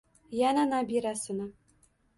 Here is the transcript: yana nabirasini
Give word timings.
yana 0.39 0.61
nabirasini 0.69 1.53